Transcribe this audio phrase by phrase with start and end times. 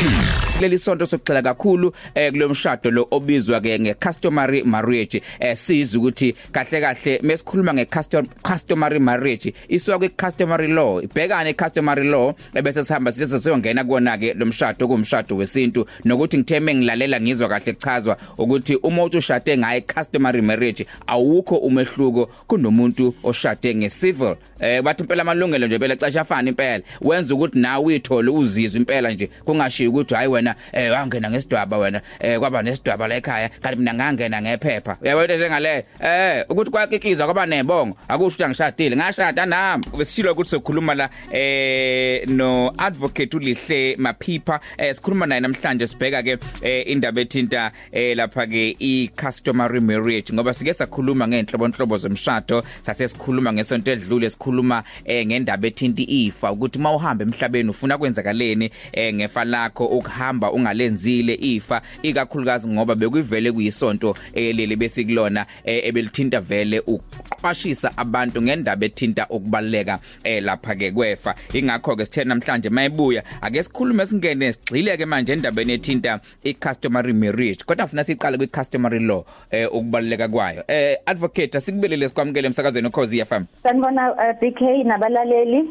[0.00, 0.49] Q.
[0.60, 5.22] leli sonto sokucela kakhulu eh kulo mshado lo obizwa ke ngecustomary marriage.
[5.40, 12.84] Eh siza ukuthi kahle kahle mesikhuluma ngecustomary marriage isuka kwecustomary law ibhekane ecustomary law ebese
[12.84, 15.86] sihamba size siyongena kuona ke lo mshado kumshado wesintu.
[16.04, 23.14] Nokuthi ngitheme ngilalela ngizwa kahle kuchazwa ukuthi uthi ushade ngaye customary marriage awukho umehluko kunomuntu
[23.24, 24.36] oshade ngecivil.
[24.60, 26.84] Eh bathi impela amalungelo nje phela xesha afana impela.
[27.00, 32.00] Wenza ukuthi nawe uyithole uzizwe impela nje kungashiyo ukuthi hayi wena eh wangena ngesidwaba wena
[32.20, 34.96] eh kwaba nesidwaba la ekhaya kanti mina ngangena ngephepha.
[35.02, 38.96] Uyabona njengale eh ukuthi kwakikiza kwaba nebongo akusho ukuthi angishadile.
[38.96, 39.84] Ngashada nami.
[39.98, 46.38] Besishilo ukuthi sokhuluma la eh no advocate ulihle maphipha eh sikhuluma naye namhlanje sibheka ke
[46.62, 52.62] eh, indaba ethinta eh, lapha ke i customary marriage ngoba sike sakhuluma ngenhlobo nhlobo zomshado
[52.80, 58.70] sase sikhuluma ngesonto edlule sikhuluma eh, ngendaba ethinta ifa ukuthi mawuhamba emhlabeni ufuna kwenzakaleni
[59.12, 67.92] ngefa lakho ukuhamba ungalenzile ifa ikakhulukazi ngoba bekuyivele kuyisonto elele besikulona eh, ebelithinta vele uqwashisa
[67.96, 71.34] abantu ngendaba ethinta ukubaleka eh, lapha ke kwefa.
[71.52, 77.12] Ingakho ke sithe namhlanje mayibuya ake sikhulume singene sigxile ke manje endabeni ethinta i customary
[77.12, 80.64] marriage kodwa ufuna siqale kwi customary law eh ukubaleka kwayo.
[80.68, 85.68] Eh advocate asikubelele sikwamukele emsakazweni ukhozi FM Sanibona uh, BK nabalaleli.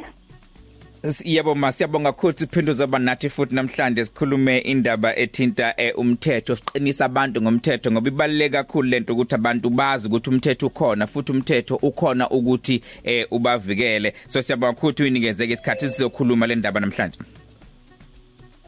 [1.25, 7.42] Yebo masiyabonga kakhulu siphinda zoba nathi futhi namhlanje sikhulume indaba ethinta eh, umthetho siqinisa abantu
[7.42, 12.83] ngomthetho ngoba ibaluleke kakhulu lento ukuthi abantu bazi ukuthi umthetho ukhona futhi umthetho ukhona ukuthi
[13.03, 17.20] eh, ubavikele so siyabonga kakhulu uyinikezeke isikhathi sizokhuluma le ndaba namhlanje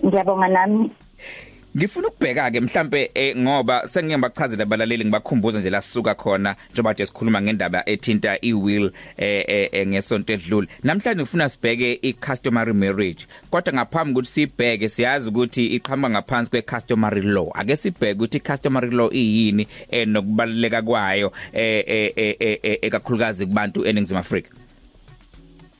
[0.05, 0.91] Ngiyabonga nami.
[1.77, 7.05] Ngifuna ukubheka ke mhlambe eh, ngoba sengiyabachazela abalaleli ngibakhumbuza nje la sisuka khona njengoba nje
[7.05, 13.73] sikhuluma ngendaba ethinta iwill eh, eh, eh ngesonto edlule namhlanje ngifuna sibheke i-customary marriage kodwa
[13.73, 19.67] ngaphambi ukuthi sibheke siyazi ukuthi iqhamuka ngaphansi kwe-customary law ake sibheke ukuthi i-customary law iyini
[19.91, 24.49] eh, nokubaluleka kwayo eh, eh, eh, eh, ekakhulukazi kubantu eNingizimu Afrika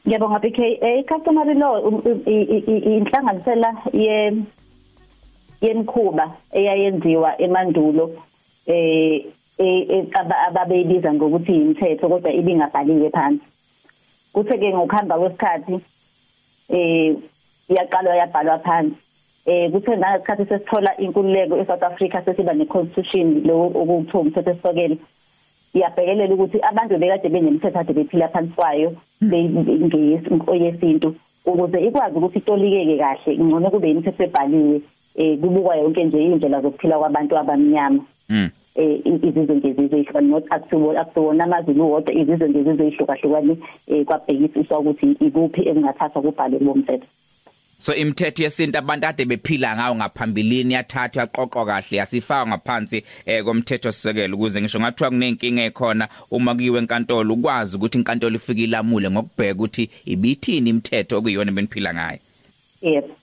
[0.07, 0.59] Ngiyabonga BK.
[0.59, 4.33] Eh customary law inhlanganisela ye
[5.61, 8.11] yemkhuba eyayenziwa emandulo
[8.65, 9.25] eh
[10.47, 13.45] ababeyibiza ngokuthi imithetho kodwa ibingabhaliwe phansi.
[14.33, 15.75] Kuthe ke ngokuhamba kwesikhathi
[16.69, 17.15] eh
[17.69, 18.95] yaqalwa yabhalwa phansi.
[19.45, 24.97] Eh kuthe ngesikhathi sesithola inkululeko eSouth Africa sesiba neconstitution lo okuthiwa umthetho esokele
[25.73, 33.37] iyabhekelela ukuthi abantu bekade benemithetho ade bephila phansi kwayo ngeyesintu ukuze ikwazi ukuthi itolikeke kahle
[33.37, 34.81] ngcono kube imithetho ebhaliwe.
[35.15, 40.99] Eh kubukwa yonke nje indlela zokuphila kwabantu abamnyama mm eh izizwe ngezizwe ihlukana not akusibo
[40.99, 43.57] akusiwona amazulu wodwa izizwe ngezizwe ihlukahlukane
[43.87, 47.07] eh kwabhekisiswa ukuthi ikuphi engathathwa kubhale bomthetho
[47.77, 53.91] So imithetho yesintu abantu ade bephila ngayo ngaphambilini yathathwa yaqoqwa kahle yasifaka ngaphansi eh komthetho
[53.91, 59.53] sisekelo ukuze ngisho ngathiwa kunenkinga ekhona uma kuyiwe enkantolo ukwazi ukuthi inkantolo ifike ilamule ngokubheka
[59.53, 62.19] ukuthi ibithini imithetho okuyiyona beniphila ngayo.
[62.81, 63.20] Yep.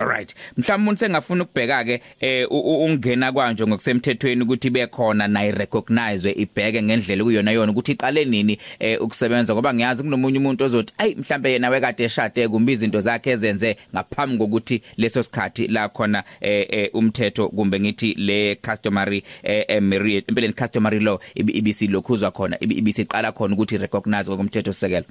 [0.00, 0.34] Alright.
[0.56, 7.24] Mhlawumbe umuntu sengafuna ukubheka ke eh ungena kwanje ngokusemthethweni ukuthi bekhona nayi recognize ibheke ngendlela
[7.24, 11.68] kuyona yona ukuthi iqale nini eh ukusebenza ngoba ngiyazi kunomunye umuntu ozothi ay mhlambe yena
[11.68, 17.80] wekade eshade kumbe izinto zakhe ezenze ngaphambi kokuthi leso sikhathi la khona eh umthetho kumbe
[17.80, 24.72] ngithi le customary eh marriage impeleni customary law ibisilokhuzwa khona ibisiqala khona ukuthi recognize ngokomthetho
[24.72, 25.06] sisekelo.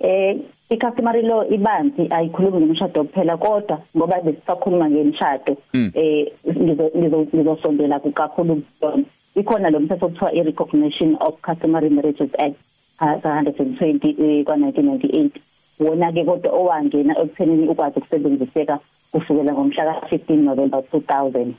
[0.00, 0.36] Eh
[0.70, 5.56] i-customary law ibanzi ayikhulumi ngomshado kuphela kodwa ngoba besisakhuluma ngemshado
[5.94, 6.32] eh
[7.34, 12.56] ngizosondela kakhulu kuyona ikhona lo mthetho okuthiwa i-recognition of customary marriages act
[12.98, 15.30] ka 120 kwa 1998
[15.80, 18.78] wona ke kodwa owangena ekuthenini ukwazi ukusebenziseka
[19.12, 21.52] kusukela ngomhla ka 15 November 2000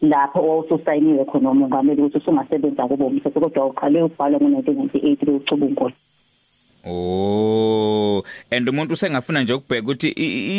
[0.00, 5.94] lapho owawususayiniwe khona umongameli ukuthi usungasebenza kubo umthetho kodwa uqale ubhalwa ngo1998 bewucubungula
[6.88, 10.08] Oh and umuntu usengafuna nje ukubheka ukuthi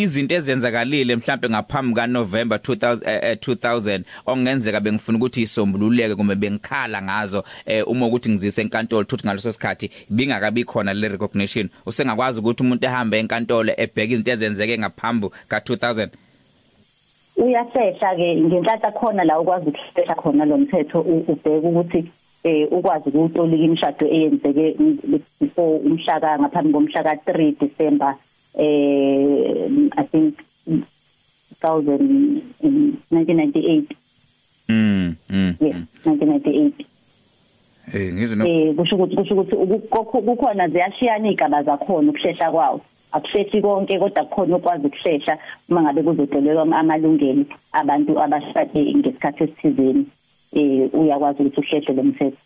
[0.02, 7.02] izinto ezenzakalile mhlambe ngaphambi ka November 2000 eh, 2000 okungenzeka bengifuna ukuthi isombululeke kumbe bengikhala
[7.02, 11.70] ngazo eh, uma ukuthi ngizise enkantolo futhi ngaleso sikhathi bingakabi khona le recognition.
[11.86, 16.10] Usengakwazi ukuthi umuntu ehambe enkantolo ebheka izinto ezenzeke ngaphambi ka 2000
[17.38, 22.12] uyasehla ke ngenhlanhla khona la ukwazi ukuhlela khona lo mthetho ubheka ukuthi
[22.44, 24.76] eh ukwazi ukutolika imishado eyenzeke
[25.40, 28.16] before umhlaka ngaphambi komhlaka 3 December
[28.54, 30.36] eh I think
[31.62, 32.42] 1000
[33.12, 33.84] 1998
[34.70, 35.76] mm mm yes
[36.06, 36.72] 1998
[37.94, 42.82] eh ngizwe eh kusho ukuthi kusho ukuthi kukhona ziyashiyana igaba zakhona ukusheshsha kwawo.
[43.12, 45.38] Akusheshi konke kodwa kukhona okwazi ukushesha
[45.70, 50.06] uma ngabe kuzodelelwa amalungelo abantu abashade ngesikhathi esithizeni.
[50.54, 52.38] Eh uyakwazi ukuthi uhleshe lo mthetho.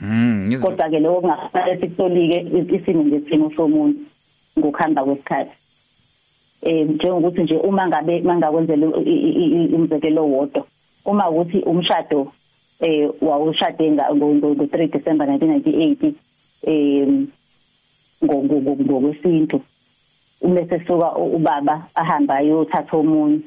[0.00, 2.38] Mm, kodwa ke lokho kungafanele sikusolike
[2.76, 4.00] isimo ngesimo somuntu
[4.58, 5.56] ngokuhamba kwesikhathi.
[6.62, 8.86] Eh njengokuthi nje uma ngabe mangakwenzela
[9.76, 10.66] umzekelo wodwa
[11.04, 12.32] uma ukuthi umshado
[12.80, 16.12] eh wawushade ngo 3 December 1998
[16.62, 17.08] eh
[18.24, 19.60] ngokwesintu
[20.42, 23.40] bese suka ubaba ahamba ayothatha omunye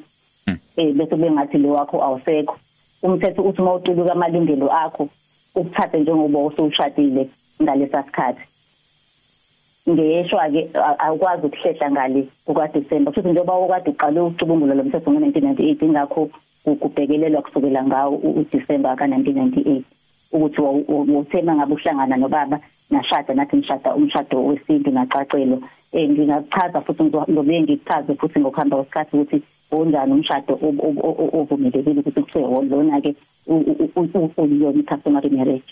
[0.46, 0.58] hmm.
[0.76, 2.56] eh bese bengathi lo wakho awusekho.
[3.02, 5.08] Umthetho uthi mawuculuka amalungelo akho
[5.54, 7.30] ukuthathe njengoba usushadile
[7.62, 8.42] ngalesa sikhathi.
[9.88, 15.84] Ngeshwa ke awukwazi ukuhlehla ngale kuka December futhi njengoba ukade uqale ucubungula lo mthetho ngo1998
[15.84, 16.30] ingakho
[16.64, 19.82] kubhekelelwa kusukela ngawo uDecember ka1998
[20.32, 20.60] ukuthi
[21.16, 22.60] uthema ngabe uhlangana nobaba
[22.90, 25.58] nashada nathi ngishada umshado wesintu naqacelwa
[25.92, 30.58] eh ngingachaza futhi ngizobe ngikuchaze futhi ngokuhamba kwesikhathi ukuthi onjani umshado
[31.38, 33.14] ovumelekile ukuthi kuthiwe lona ke
[33.48, 35.70] uyona customary marriage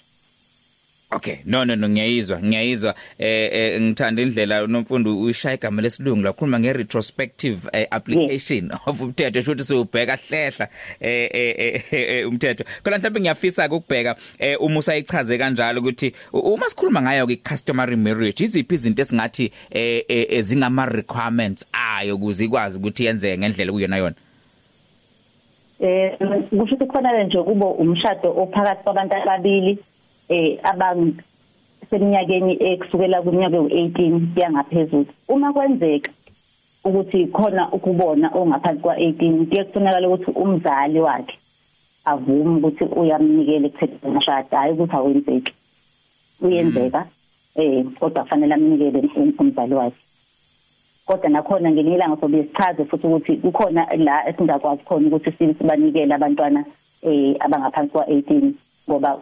[1.10, 2.94] Okay no no no ngiyayizwa ngiyayizwa.
[3.18, 8.80] Eh, eh ngithanda indlela nomfundo uyishaya igama lesilungu lakhuluma nge retrospective eh, application yes.
[8.86, 10.68] of umthetho shothi sewubheka hlehla
[11.00, 12.64] eh, eh, eh umthetho.
[12.82, 18.44] Kodwa mhlawumbe ngiyafisa ukubheka eh, uma usayichaze kanjalo ukuthi uma sikhuluma ngayo ke customary marriage
[18.44, 24.14] iziphi izinto esingathi eh, eh, zingama requirements ayo ukuze ikwazi ukuthi yenzeke ngendlela kuyona yona?
[25.80, 29.78] Eh kusho ukuthi kufanele nje kube umshado ophakathi kwabantu ababili
[30.28, 31.14] eh abang
[31.90, 36.10] seminyakeni ekusukela kunyaka we18 yangaphezulu uma kwenzeka
[36.84, 41.38] ukuthi khona ukubona ongaphansi kwa18 kuye kufunakala ukuthi umzali wakhe
[42.04, 45.52] avume ukuthi uyamnikela ekuthetheni mashada hayi ukuthi awenzeki.
[46.40, 47.00] Uyenzeka
[47.54, 49.08] eh kodwa kufanele amnikele
[49.38, 50.00] umzali wakhe.
[51.06, 56.64] Kodwa nakhona ngelilanga sobe sichaze futhi ukuthi kukhona la esingakwazi khona ukuthi sibanikele abantwana
[57.02, 58.52] eh abangaphansi kwa18
[58.88, 59.20] ngoba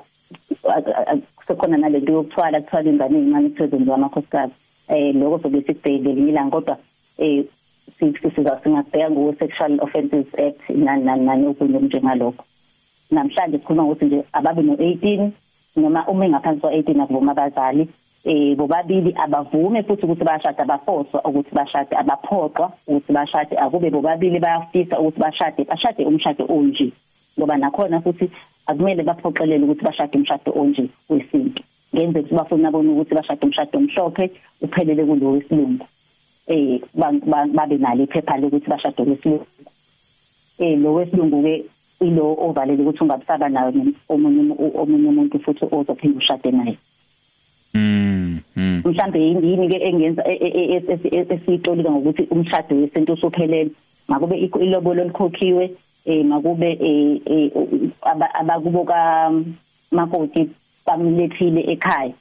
[1.37, 4.53] kusekhona nalento yokuthwala kuthwala ingane encane kuphezulu kwamakhosikazi
[4.89, 6.77] eh lokho sobe sikubhekele ilanga kodwa
[8.35, 12.45] siza singabheka ngo sexual offences act nani okunye njengalokho
[13.11, 15.31] namhlanje sikhuluma ukuthi nje ababe no18
[15.77, 17.89] noma uma engaphansi kwa18 akuvuma abazali.
[18.25, 23.57] Eh bobabili abavume futhi ukuthi bayashada abaphoswa ukuthi bashade abaphoqwa ukuthi bashade.
[23.59, 26.93] Akube bobabili bayafisa ukuthi bashade bashade umshado onje.
[27.39, 28.31] Ngoba nakhona futhi
[28.67, 31.63] akumele baphoqelele ukuthi bashade umshado onje wesintu
[31.95, 34.31] ngenze ukuthi bafuna bona ukuthi bashade umshado omhlophe
[34.61, 35.87] uphelele kulo wesilungu
[36.47, 39.47] eh babe nalo iphepha lokuthi bashade wesilungu
[40.59, 41.65] eh lo wesilungu ke
[42.01, 43.73] ilo ovalele ukuthi ungabusaba nayo
[44.09, 46.79] omunye omunye umuntu futhi ozophinda ushade naye
[47.77, 48.41] Mm.
[48.57, 53.71] Mhlambe yini ke engenza esiyitolika ngokuthi umshado wesintu usuphelele.
[54.09, 55.71] Makube ilobolo likhokhiwe
[56.07, 57.51] eh makube eh
[58.41, 59.33] abakubo ka
[59.91, 60.51] makoti
[60.87, 62.15] bamlethile ekhaya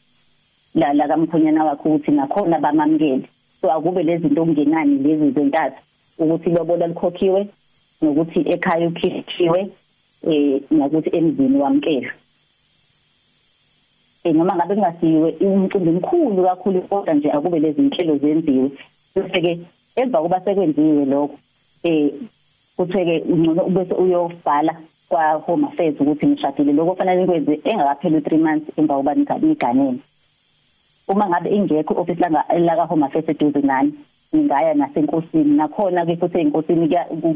[0.75, 3.29] la la kamkhonyana wakhe ukuthi nakhona bamamkele
[3.61, 5.81] so akube lezi zinto okungenani lezi zentathu
[6.19, 7.47] ukuthi ilobolo likhokhiwe
[8.01, 9.69] nokuthi ekhaya ukhithiwe
[10.27, 12.11] eh nokuthi emzini wamkelwe.
[14.23, 18.71] Eh noma ngabe kungasiwe umcimbi omkhulu kakhulu kodwa nje akube lezi inhlelo zenziwe.
[19.15, 19.59] Bese ke
[19.95, 21.37] emva kuba sekwenziwe lokho
[21.83, 22.11] eh
[22.77, 24.75] kutheke ngcono bese uyobhala
[25.09, 26.73] kwa home affairs ukuthi ngishadile.
[26.73, 29.99] Lokho kufanele nikwenze engakapheli 3 months emva kuba niganene
[31.07, 33.93] uma ngabe ingekho office la la ka home affairs eduze nani
[34.35, 35.57] ngingaya nasenkosini.
[35.57, 36.87] Nakhona ke futhi enkosini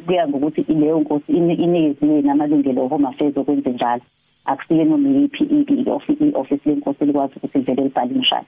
[0.06, 4.02] kuya ngokuthi ileyo nkosi inikeziwe namalungelo home affairs okwenze njalo.
[4.46, 8.48] Akusike noma yiphi i-office lenkosi likwazi ukuthi vele libhale imshado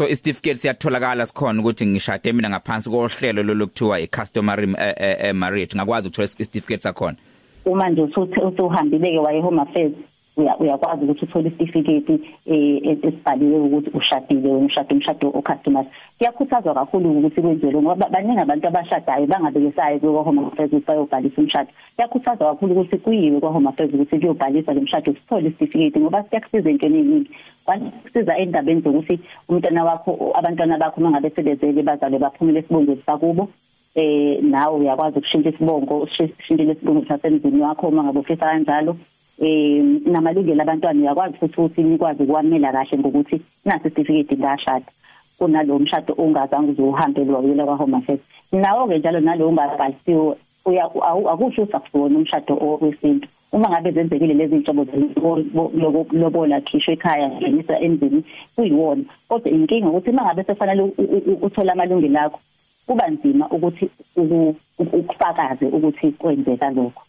[0.00, 5.76] so isitifiketi siyatholakala sikhona ukuthi ngishade mina ngaphansi kohlelo lokuthiwa i-customary uh, uh, marriage.
[5.76, 7.16] Ngakwazi ukuthola isitifiketi sakhona
[7.64, 9.92] uma nje usuhambile ke waye home affairs.
[10.58, 15.86] Uyakwazi ukuthi uthole isitifiketi eh, esibhaliwe ukuthi ushadile wena ushade umshado ocustomers.
[16.18, 21.70] Kuyakhuthazwa kakhulu ukuthi kwenziwe ngoba baningi abantu abashadayo bangabekesayo kwa home affairs ukuthi bayobhalisa umshado.
[21.96, 26.70] Kuyakhuthazwa kakhulu ukuthi kuyiwe kwa home affairs ukuthi kuyobhalisa le mshado sithole isitifiketi ngoba siyakusiza
[26.70, 27.30] into eningi
[27.64, 33.48] kwasiza endabeni zokuthi umntwana wakho abantwana bakho mangabe sebezele bazalwe baphumele esibongweni sakubo
[33.94, 38.96] eh nawe uyakwazi ukushintsha isibongo ushintshele isibongo sasemzini wakho uma ngabe ufisa kanjalo.
[39.40, 44.86] Eh namalungelo abantwana uyakwazi futhi ukuthi nikwazi ukwamela kahle ngokuthi nasi certificate ngashada.
[45.38, 48.20] Kunalo mshado ongazange uzohambelwa uyela kwa home affairs.
[48.52, 50.36] Nawo ke njalo nalo ungabhalisiwe
[51.32, 54.86] akusho usakusona umshado wesintu uma ngabe zenzekile lezi zinhlobo
[56.12, 59.04] lobola khishwe ekhaya ngenisa emzini kuyiwona.
[59.28, 60.82] Kodwa inkinga ukuthi uma ngabe sefanele
[61.42, 62.38] uthola amalungelo akho
[62.86, 63.90] kuba nzima ukuthi
[64.78, 67.02] ukufakaze ukuthi kwenzeka lokho.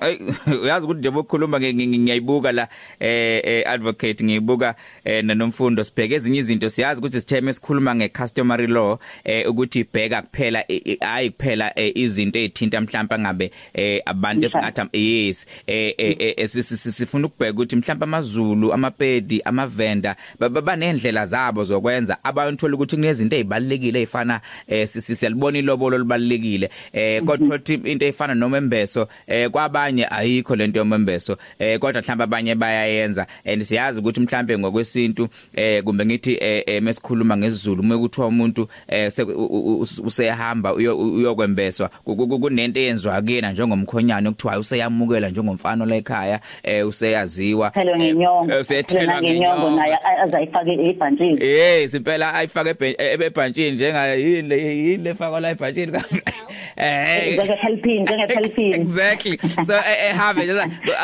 [0.00, 0.18] Ay
[0.62, 2.68] uyazi ukuthi nje bokhuluma ngiyayibuka la
[3.00, 4.74] eh, eh advocate ngiyibuka
[5.04, 6.68] eh, nanomfundo sibheke ezinye izinto.
[6.68, 10.64] Siyazi ukuthi sitheme sikhuluma ngecustomary law eh ukuthi ibheka kuphela
[11.00, 13.50] hayi kuphela izinto ezithinta mhlawumbe ngabe
[14.06, 15.46] abantu esingathi yes
[16.90, 22.24] sifuna ukubheka ukuthi mhlawumbe amazulu amapedi amavenda banendlela zabo zokwenza.
[22.24, 24.40] Abantu ukuthi kunezinto ezibalekile ezifana
[24.86, 26.70] sisiyalibona ilobolo libalekile
[27.26, 29.08] kodwa into efana nomembeso
[29.50, 33.26] kwaba abanye ayikho lento yomembeso eh kodwa mhlawumbe abanye bayayenza.
[33.44, 39.12] And siyazi ukuthi mhlawumbe ngokwesintu eh kumbe ngithi eh mesikhuluma ngesizulu uma kuthiwa umuntu eh
[40.04, 47.70] useyahamba uyokwembeswa kunento eyenzwa kuyena njengomkhonyana okuthiwa useyamukela njengomfana la ekhaya eh useyaziwa.
[47.70, 48.60] Phela ngenyongo.
[48.60, 51.38] Usethela ngenyongo naye azayifake ebhantshini.
[51.44, 55.92] Eh simpela ayifake ebhantshini njenga yile yile fakwa la ebhantshini?
[56.76, 59.38] Eh njengephelpini njengephelpini exactly.
[59.38, 59.73] So
[60.10, 60.52] ehave nje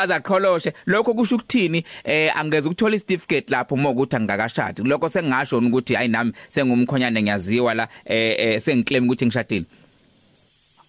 [0.02, 1.84] azaqholoshe lokho kusho ukuthini?
[2.04, 7.74] Eh angeze ukuthola icertificate lapho uma ukuthi angakashadi lokho sengasho ukuthi hayi nami sengumkhonyane ngiyaziwa
[7.74, 9.64] la eh sengiclaim ukuthi ngishadile.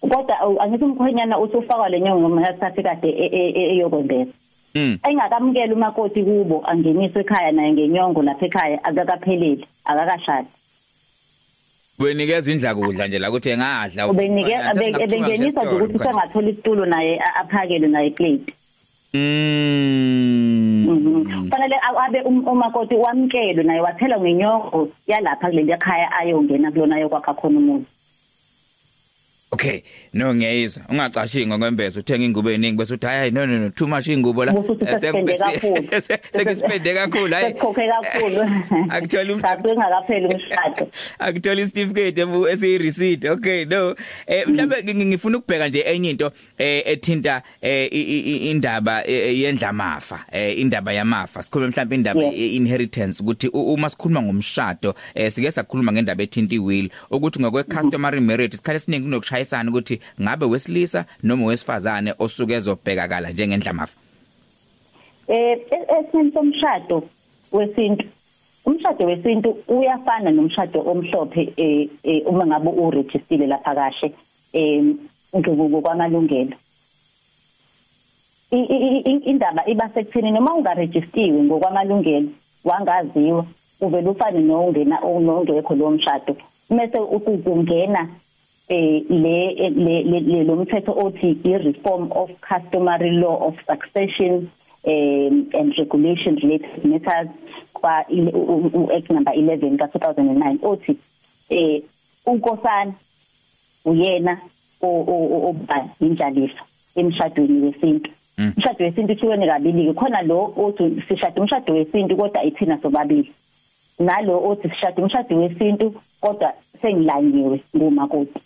[0.00, 4.32] Kodwa angithi umkhonyana usufakwa lenyongo ngasikhathi kade eyokwembeza
[4.74, 4.98] Mm.
[5.02, 10.48] Engakamukela umakoti kubo angeniswe ekhaya naye ngenyongo lapha ekhaya akakapheleli akakashadi.
[11.98, 14.08] Benikezwe indla kudla nje la ukuthi engadla.
[14.08, 18.52] Ubenikeza ebengenisa nje ukuthi sengathola isitulo naye aphakele naye plate.
[19.14, 20.86] Mm.
[21.50, 27.86] Fanele abe umakoti wamkelwe naye wathela ngenyongo yalapha kuleli ekhaya ayongena kulona yokwakha khona umuntu.
[29.54, 29.82] Okay.
[30.12, 30.82] No ngiyayizwa.
[30.88, 34.52] Ungacashi ngokwembezo uthenga ingubo eningi bese uthi hayi no no no too much ingubo la.
[36.30, 37.34] Sekuspende kakhulu.
[37.34, 37.46] hayi.
[37.46, 38.40] Sekukhoke kakhulu.
[38.90, 39.74] Actually umshado.
[39.74, 40.88] Ngakapheli umshado.
[41.18, 42.18] Actually certificate
[42.50, 43.94] esi receipt okay no.
[44.26, 51.42] Eh mhlawumbe ngifuna ukubheka nje enye into eh ethinta indaba yendlamafa eh indaba yamafa.
[51.42, 57.40] Sikhuluma mhlawumbe indaba inheritance ukuthi uma sikhuluma ngomshado eh sike sakhuluma ngendaba ethinta iwill ukuthi
[57.40, 63.96] ngokwe customary marriage isikhathi esiningi kunokushaya bayayisana ukuthi ngabe wesilisa noma wesifazane osuke ezobhekakala njengendlamafa.
[65.28, 65.58] Eh
[65.98, 67.02] esimeni somshado
[67.52, 68.06] wesintu
[68.64, 74.14] umshado wesintu uyafana nomshado omhlophe eh uma ngabe uregistile lapha kahle
[74.52, 74.84] eh
[75.36, 76.56] ngokwamalungelo
[79.30, 82.28] indaba iba sekuthini noma ungaregistiwe ngokwamalungelo
[82.64, 83.46] wangaziwa
[83.80, 86.36] uvela ufane nongena onongekho lo mshado
[86.70, 88.08] mase ukungena
[88.68, 89.70] eh le
[90.20, 94.50] le lo mthetho othi i reform of customary law of succession
[94.84, 97.28] um, and regulation related matters
[97.72, 97.98] kwa
[98.96, 100.96] act number 11 ka 2009 othi
[101.48, 101.82] eh
[102.26, 102.94] unkosana
[103.84, 104.40] uyena
[104.82, 106.64] oba injalifa
[106.96, 108.10] emshadweni wesintu.
[108.38, 108.52] Mm.
[108.56, 113.32] umshado wesintu uhlukene kabili khona lo othi sishada umshado wesintu kodwa ithina sobabili.
[113.98, 116.52] Nalo othi sishada umshado wesintu kodwa
[116.82, 118.40] sengilanyiwe ngumakoti.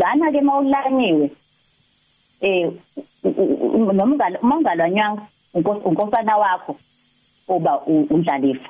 [0.00, 1.30] Lana ke mawulanyiwe.
[2.40, 2.70] Eh
[3.98, 5.22] nomngalo mangalanyanga
[5.54, 6.76] unkosana wakho
[7.48, 8.68] oba undlalifa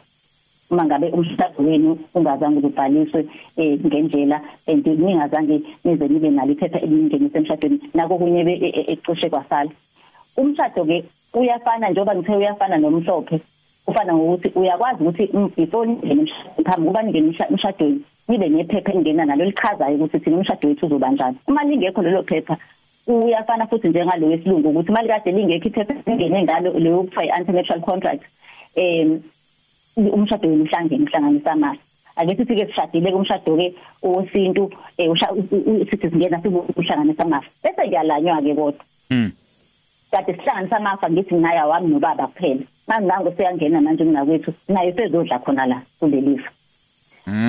[0.71, 3.27] uma ngabe umshado wenu ungazange ubhaliswe
[3.57, 8.43] eh ngendlela and ningazange nize nibe nalo iphepha elingenisa emshadweni nako kunye
[8.93, 9.71] ecishe kwasala.
[10.37, 11.05] Umshado ke
[11.35, 13.41] uyafana njengoba ngithe uyafana nomhlophe
[13.87, 15.27] ufana ngokuthi uyakwazi ukuthi
[15.57, 20.87] before ningene emshadweni kuba ningene emshadweni nibe nephepha engena nalo lichazayo ukuthi thina umshado wethu
[20.87, 21.37] uzoba njani.
[21.47, 22.57] Uma lingekho lelo phepha
[23.07, 28.23] uyafana futhi njengalo wesilungu ukuthi mali kade lingekho iphepha lingene ngalo leyo kuthiwa i-antenuptial contract
[28.75, 29.21] em
[29.97, 31.81] umshado wenu uhlangene uhlanganisa amali
[32.17, 34.71] ake sithi ke sishadile kumshado ke owesintu
[35.91, 38.85] sithi singena sibuhlanganisa amafa bese kuyalanywa ke kodwa.
[39.11, 39.33] Mm
[40.15, 42.61] kade sihlanganisa amafa ngithi ngaya wami nobaba kuphela.
[42.87, 46.51] Mangango seyangena manje mnakwethu naye sezodla khona la kulelifa.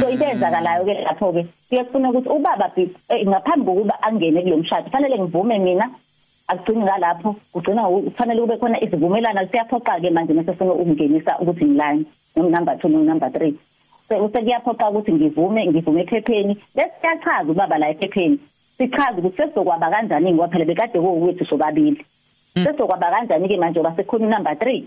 [0.06, 2.72] So into ezakalayo ke lapho ke kuyafuna ukuthi ubaba
[3.26, 5.90] ngaphambi kokuba angene kulo mshado fanele ngivume mina?
[6.48, 12.06] Akugcini ngalapho kugcina kufanele kube khona isivumelana siyaphoqa ke manje mase sifuna ukungenisa ukuthi ngilani
[12.36, 13.54] noma number 2 noma number 3
[14.10, 16.58] so usekuyaphoqa ukuthi ngivume ngivume ephepheni.
[16.76, 18.40] Bese siyachaza ubaba la ephepheni.
[18.78, 22.06] Sichaza ukuthi sesizokwaba kanjani ngoba phela bekade kuwethu sobabili.
[22.54, 24.84] Sesizokwaba kanjani ke manje oba sekhona number 3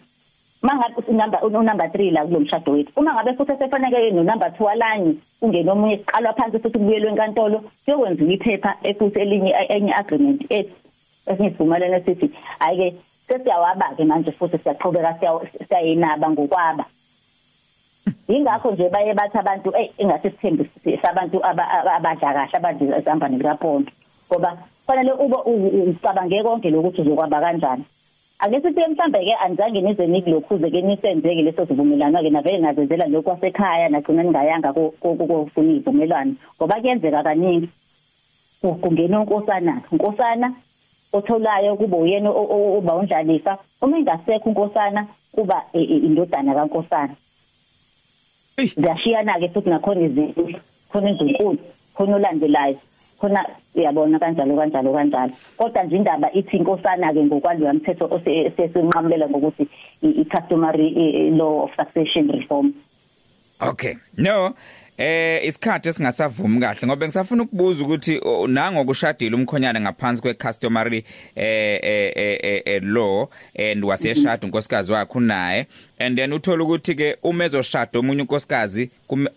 [0.63, 5.15] mangabe unumber unumber 3 la kulomshado wethu uma ngabe futhi sefaneke no number 2 alanye
[5.43, 10.75] ungena omunye siqalwa phansi futhi kubuyelwe enkantolo kuyokwenziwa iphepha efuthi elinye enye agreement ethi
[11.27, 12.97] esingisivumelene esithi ayike
[13.29, 15.19] sesiyawaba ke manje futhi siyaqhubeka
[15.69, 16.85] siyayinaba ngokwaba.
[18.29, 20.71] Ingakho nje baye bathi abantu hey ingase sithembe
[21.03, 23.93] sabantu abadla kahle abadla izamba nelikapondo
[24.29, 25.37] ngoba fanele ube
[25.91, 27.85] ucabange konke lokuthi uzokwaba kanjani.
[28.39, 33.31] Ake sithi mhlambe ke anizange nize nikulokhuze ke nisenzeke leso sivumelwano ke navele ngazenzela lokho
[33.31, 37.69] wasekhaya nagcina ningayanga kokufuna ivumelwano ngoba kuyenzeka kaningi.
[38.63, 40.55] Kungena unkosana unkosana
[41.13, 47.15] otholayo kuba uyena oba undlalisa uma ingasekho unkosana kuba indodana kankosana.
[48.57, 50.49] Ziyashiyana ke futhi nakhona izinto
[50.93, 51.59] khona izinkulu
[51.95, 52.79] khona olandelayo.
[53.21, 55.33] Khona uyabona kanjalo kanjalo kanjalo.
[55.57, 59.69] Kodwa nje indaba ithi inkosana ke ngokwalo mthetho osesinqamulela ngokuthi
[60.03, 62.75] i-customary law of succession reform.
[63.61, 63.97] Okay.
[64.17, 64.55] No
[64.99, 71.05] Eh isikhathi esingasavumi kahle ngoba ngisafuna ukubuza ukuthi nango kushadile umkhonyana ngaphansi kwecustomary
[71.37, 73.29] eh eh eh law
[73.59, 75.67] and waseshada unkosikazi wakhe unaye.
[76.01, 78.91] And then uthola ukuthi ke uma ezoshada omunye unkosikazi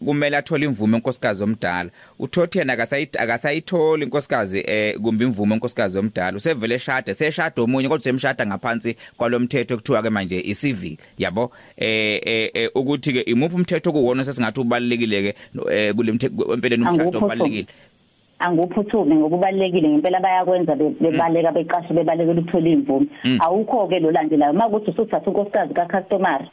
[0.05, 1.89] kumele athole imvume unkosikazi omdala.
[2.19, 2.73] Uthothi yena
[3.19, 6.37] akasayithola inkosikazi eh kumbe imvume unkosikazi omdala.
[6.37, 11.51] Usevele eshada seshada omunye kodwa semshada ngaphansi kwalomthetho ekuthiwa ke manje i-civil yabo?
[11.77, 15.35] Eh eh ukuthi ke imuphi umthetho kuwona sesingathi ubalekile ke
[15.95, 16.11] kule
[16.53, 17.67] empeleni umshado obalekile
[18.39, 23.07] anguphuthumi ngokubalekile ngempela bayakwenza bebaleka beqashe bebalekela ukuthola imvume
[23.39, 26.49] awukho ke lo landelayo makuthi usuthatha unkosikazi ka customer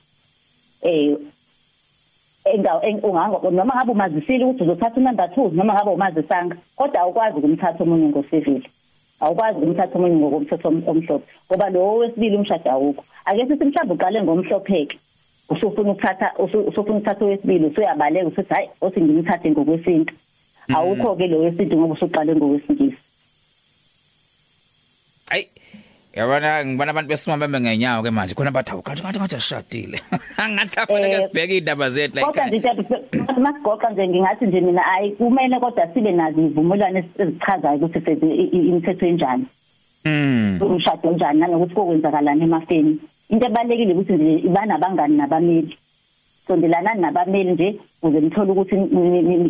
[0.83, 1.17] eh
[2.45, 7.85] enga ungango noma ngabe umazisile ukuthi uzothatha number 2 noma ngabe umazisanga kodwa awukwazi ukumthatha
[7.85, 8.71] umunye ngosivile.
[9.21, 13.05] Awukwazi ukumthatha umunye ngokomthetho omhlophe ngoba lo wesibili umshado awukho.
[13.25, 14.99] Ake sithi mhlawumbe uqale ngomhlopheke.
[15.49, 20.15] Usufuna ukuthatha usufuna ukuthatha owesibili usuyabaleka usithi hayi othi ngimthathe ngokwesintu.
[20.75, 22.99] Awukho ke lo wesintu ngoba usuqale ngokwesilisa.
[25.31, 25.45] Ay
[26.15, 29.99] yabona ngibona abantu besimama bembe ngenyawo ke manje khona bathi awukanti kanti kanti ashadile.
[30.53, 32.61] Ngathi afanele sibheke indaba zethu la kodwa nje
[33.41, 39.07] masigoqa nje ngingathi nje mina ayi kumele kodwa sibe nazo ivumelwano ezichazayo ukuthi senze imithetho
[39.07, 39.47] enjani.
[40.05, 40.59] Mm.
[40.63, 42.99] Umshado njani nanokuthi kokwenzakalana emafeni.
[43.29, 45.79] Into ebalekile ukuthi nje ibana abangani nabameli
[46.47, 48.75] sondelanani nabameli nje ukuze nithole ukuthi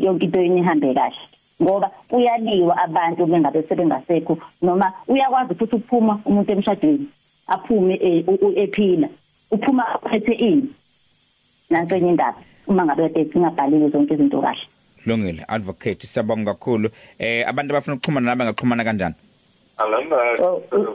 [0.05, 1.17] yonke into yini ihambe kahle.
[1.62, 7.09] Ngoba uyaliwa abantu bengabe sebengasekho noma uyakwazi futhi ukuphuma umuntu emshadweni
[7.47, 7.95] aphume
[8.57, 9.09] ephila
[9.51, 10.69] uphuma aphethe ini?
[11.71, 14.61] Nanso enye indaba uma ngabe singabhalile zonke izinto kahle.
[15.07, 16.91] Lungile advocate siyabonga kakhulu.
[17.19, 19.14] Eh abantu abafuna ukuxhumana nawe ngaxhumana kanjani?
[19.79, 20.17] Alamba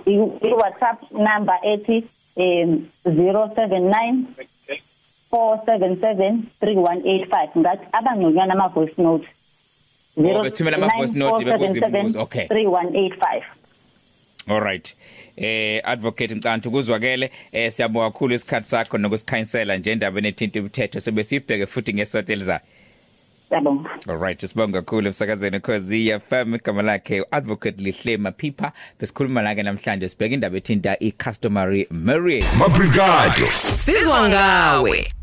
[0.06, 2.04] i WhatsApp number ethi
[2.36, 4.24] um 079
[5.32, 9.28] 477 3185 ngathi abangconywana ama voice note
[10.16, 12.46] bethumela ama voice note bekuzibuza okay.
[12.46, 13.42] 3185
[14.48, 14.96] Alright.
[15.38, 21.24] Eh advocate Ncantu kuzwakele eh siyabonga kakhulu isikhatsi sakho nokusikhansela nje indaba enethinta umthetho sobe
[21.24, 22.40] sibheke futhi ngesotel
[23.54, 23.64] za.
[23.64, 23.90] Siyabonga.
[24.10, 29.64] Alright, sibonga kakhulu emsakazweni cause ya FM igama lakhe advocate Lihle Mapipa besikhuluma la ke
[29.64, 32.48] namhlanje sibheka indaba ethinta i customary marriage.
[32.58, 33.46] Mabrigado.
[33.76, 35.23] Sizwa ngawe.